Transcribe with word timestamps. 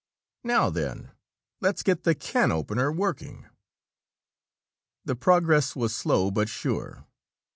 "Now 0.43 0.71
then, 0.71 1.11
let's 1.59 1.83
get 1.83 2.05
the 2.05 2.15
can 2.15 2.51
opener 2.51 2.91
working." 2.91 3.47
The 5.05 5.15
progress 5.15 5.75
was 5.75 5.95
slow 5.95 6.31
but 6.31 6.49
sure. 6.49 7.05